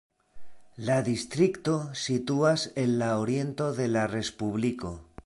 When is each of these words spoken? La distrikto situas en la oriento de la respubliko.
La 0.87 0.95
distrikto 1.09 1.75
situas 2.05 2.65
en 2.85 2.97
la 3.03 3.13
oriento 3.27 3.71
de 3.81 3.89
la 3.93 4.11
respubliko. 4.19 4.97